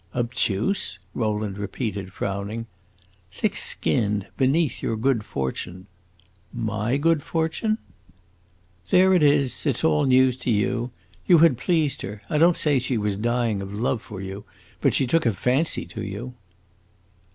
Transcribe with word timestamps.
"Obtuse?" 0.15 0.97
Rowland 1.13 1.59
repeated, 1.59 2.11
frowning. 2.11 2.65
"Thick 3.31 3.55
skinned, 3.55 4.29
beneath 4.35 4.81
your 4.81 4.95
good 4.97 5.23
fortune." 5.23 5.85
"My 6.51 6.97
good 6.97 7.21
fortune?" 7.21 7.77
"There 8.89 9.13
it 9.13 9.21
is 9.21 9.63
it 9.67 9.77
's 9.77 9.83
all 9.83 10.05
news 10.05 10.37
to 10.37 10.49
you! 10.49 10.89
You 11.27 11.37
had 11.45 11.59
pleased 11.59 12.01
her. 12.01 12.23
I 12.31 12.39
don't 12.39 12.57
say 12.57 12.79
she 12.79 12.97
was 12.97 13.15
dying 13.15 13.61
of 13.61 13.75
love 13.75 14.01
for 14.01 14.21
you, 14.21 14.43
but 14.81 14.95
she 14.95 15.05
took 15.05 15.27
a 15.27 15.33
fancy 15.33 15.85
to 15.85 16.01
you." 16.01 16.33